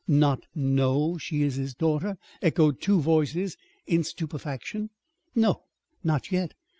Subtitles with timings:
[0.07, 3.55] "Not know she is his daughter!" echoed two voices,
[3.85, 4.89] in stupefaction.
[5.35, 5.65] "No
[6.03, 6.55] not yet.